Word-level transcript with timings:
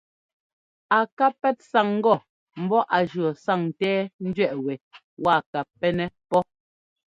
A 0.97 0.99
ká 1.17 1.27
pɛ́t 1.41 1.57
sáŋ 1.71 1.87
ŋgɔ 1.97 2.15
ḿbɔ́ 2.63 2.81
á 2.95 2.97
jʉɔ́ 3.09 3.31
sáŋńtɛ́ɛńdẅɛꞌ 3.43 4.59
wɛ 4.65 4.73
waa 5.23 5.39
ka 5.51 5.59
pɛ́nɛ́ 5.79 6.07
pɔ́. 6.29 6.41